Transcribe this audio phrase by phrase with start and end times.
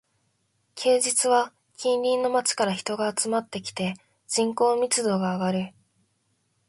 [0.73, 3.93] 休日は近隣の街から人が集まってきて、
[4.27, 5.73] 人口密度が上がる